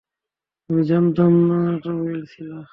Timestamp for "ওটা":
1.73-1.91